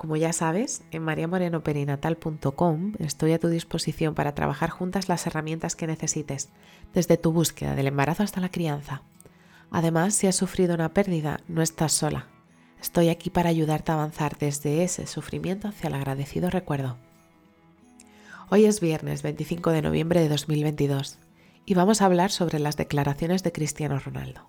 [0.00, 5.86] Como ya sabes, en mariamorenoperinatal.com estoy a tu disposición para trabajar juntas las herramientas que
[5.86, 6.48] necesites,
[6.94, 9.02] desde tu búsqueda del embarazo hasta la crianza.
[9.70, 12.28] Además, si has sufrido una pérdida, no estás sola.
[12.80, 16.96] Estoy aquí para ayudarte a avanzar desde ese sufrimiento hacia el agradecido recuerdo.
[18.48, 21.18] Hoy es viernes 25 de noviembre de 2022
[21.66, 24.48] y vamos a hablar sobre las declaraciones de Cristiano Ronaldo.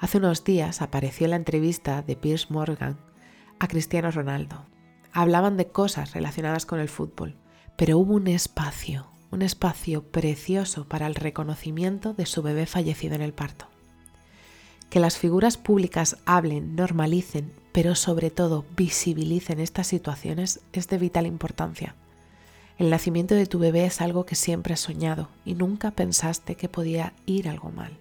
[0.00, 2.98] Hace unos días apareció la entrevista de Piers Morgan
[3.58, 4.64] a Cristiano Ronaldo.
[5.12, 7.36] Hablaban de cosas relacionadas con el fútbol,
[7.76, 13.22] pero hubo un espacio, un espacio precioso para el reconocimiento de su bebé fallecido en
[13.22, 13.66] el parto.
[14.90, 21.26] Que las figuras públicas hablen, normalicen, pero sobre todo visibilicen estas situaciones es de vital
[21.26, 21.94] importancia.
[22.78, 26.68] El nacimiento de tu bebé es algo que siempre has soñado y nunca pensaste que
[26.68, 27.98] podía ir algo mal.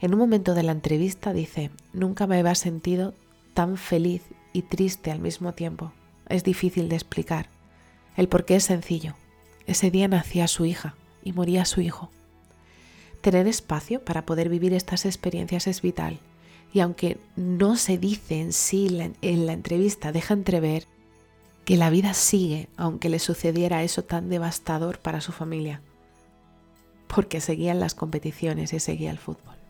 [0.00, 3.14] En un momento de la entrevista dice, nunca me había sentido
[3.52, 4.22] tan feliz
[4.54, 5.92] y triste al mismo tiempo.
[6.30, 7.48] Es difícil de explicar.
[8.16, 9.14] El porqué es sencillo.
[9.66, 12.10] Ese día nacía su hija y moría su hijo.
[13.20, 16.18] Tener espacio para poder vivir estas experiencias es vital
[16.72, 20.86] y aunque no se dice en sí en la entrevista, deja entrever
[21.64, 25.80] que la vida sigue aunque le sucediera eso tan devastador para su familia,
[27.06, 29.63] porque seguían las competiciones y seguía el fútbol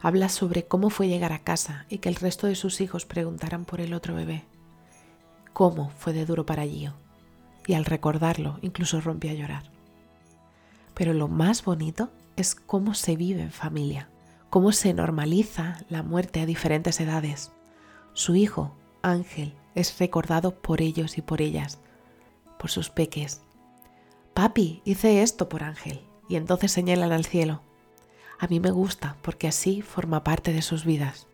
[0.00, 3.64] habla sobre cómo fue llegar a casa y que el resto de sus hijos preguntaran
[3.64, 4.44] por el otro bebé.
[5.52, 6.94] Cómo fue de duro para Gio.
[7.66, 9.70] Y al recordarlo, incluso rompe a llorar.
[10.94, 14.08] Pero lo más bonito es cómo se vive en familia,
[14.50, 17.52] cómo se normaliza la muerte a diferentes edades.
[18.14, 21.78] Su hijo, Ángel, es recordado por ellos y por ellas,
[22.58, 23.42] por sus peques.
[24.34, 26.00] Papi, hice esto por Ángel.
[26.28, 27.62] Y entonces señalan al cielo
[28.38, 31.26] a mí me gusta porque así forma parte de sus vidas.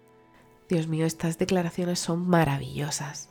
[0.69, 3.29] Dios mío, estas declaraciones son maravillosas.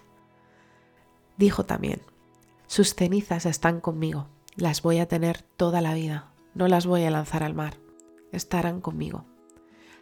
[1.38, 2.02] Dijo también,
[2.68, 7.12] sus cenizas están conmigo, las voy a tener toda la vida, no las voy a
[7.12, 7.80] lanzar al mar,
[8.32, 9.26] estarán conmigo.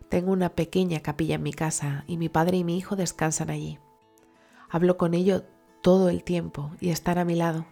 [0.10, 3.80] Tengo una pequeña capilla en mi casa y mi padre y mi hijo descansan allí.
[4.70, 5.44] Hablo con ellos
[5.82, 7.66] todo el tiempo y están a mi lado.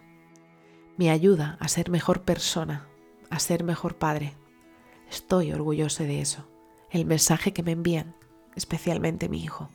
[0.98, 2.88] Me ayuda a ser mejor persona,
[3.30, 4.36] a ser mejor padre,
[5.09, 6.47] Estoy orgulloso de eso,
[6.92, 8.16] el mensaje que me envían,
[8.56, 9.70] especialmente mi hijo.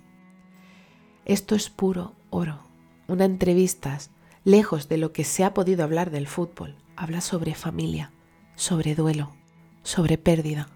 [1.25, 2.61] Esto es puro oro.
[3.09, 3.99] Una entrevista,
[4.45, 8.13] lejos de lo que se ha podido hablar del fútbol, habla sobre familia,
[8.55, 9.35] sobre duelo,
[9.83, 10.69] sobre pérdida,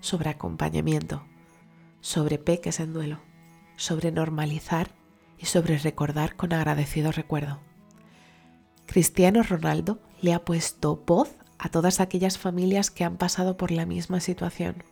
[0.00, 1.24] sobre acompañamiento,
[2.00, 3.20] sobre peques en duelo,
[3.76, 4.94] sobre normalizar
[5.36, 7.60] y sobre recordar con agradecido recuerdo.
[8.86, 13.86] Cristiano Ronaldo le ha puesto voz a todas aquellas familias que han pasado por la
[13.86, 14.82] misma situación.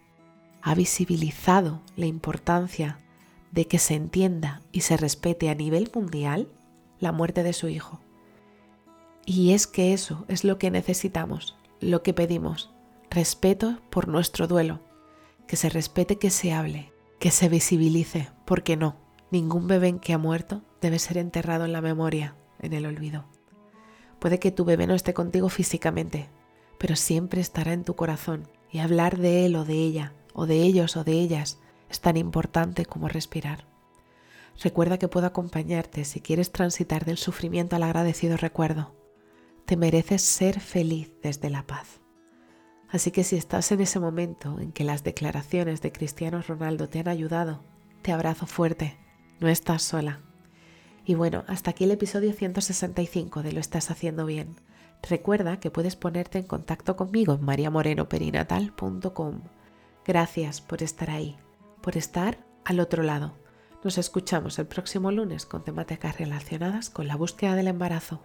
[0.62, 2.98] Ha visibilizado la importancia
[3.52, 6.48] de que se entienda y se respete a nivel mundial
[6.98, 8.00] la muerte de su hijo.
[9.24, 12.70] Y es que eso es lo que necesitamos, lo que pedimos,
[13.10, 14.80] respeto por nuestro duelo,
[15.46, 18.96] que se respete que se hable, que se visibilice, porque no,
[19.30, 23.24] ningún bebé que ha muerto debe ser enterrado en la memoria, en el olvido.
[24.18, 26.28] Puede que tu bebé no esté contigo físicamente,
[26.78, 30.62] pero siempre estará en tu corazón y hablar de él o de ella, o de
[30.62, 33.66] ellos o de ellas, es tan importante como respirar.
[34.62, 38.94] Recuerda que puedo acompañarte si quieres transitar del sufrimiento al agradecido recuerdo.
[39.66, 42.00] Te mereces ser feliz desde la paz.
[42.88, 47.00] Así que si estás en ese momento en que las declaraciones de Cristiano Ronaldo te
[47.00, 47.64] han ayudado,
[48.02, 48.96] te abrazo fuerte,
[49.40, 50.20] no estás sola.
[51.04, 54.56] Y bueno, hasta aquí el episodio 165 de Lo estás haciendo bien.
[55.02, 59.40] Recuerda que puedes ponerte en contacto conmigo en mariamorenoperinatal.com.
[60.04, 61.36] Gracias por estar ahí,
[61.80, 63.34] por estar al otro lado.
[63.84, 68.24] Nos escuchamos el próximo lunes con temáticas relacionadas con la búsqueda del embarazo.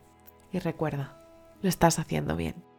[0.51, 1.21] Y recuerda,
[1.61, 2.70] lo estás haciendo bien.